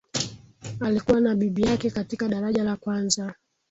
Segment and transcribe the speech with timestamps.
[0.79, 3.35] alikuwa na bibi yake katika daraja la kwanza